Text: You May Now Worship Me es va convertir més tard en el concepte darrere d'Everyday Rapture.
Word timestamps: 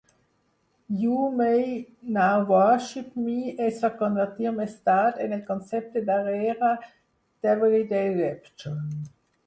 You 0.89 1.29
May 1.29 1.85
Now 2.21 2.39
Worship 2.53 3.11
Me 3.27 3.35
es 3.67 3.77
va 3.85 3.93
convertir 4.01 4.55
més 4.57 4.75
tard 4.91 5.23
en 5.29 5.39
el 5.41 5.45
concepte 5.53 6.05
darrere 6.11 6.75
d'Everyday 7.45 8.15
Rapture. 8.21 8.79